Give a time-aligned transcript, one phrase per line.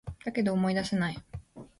[0.25, 1.23] だけど、思い出せない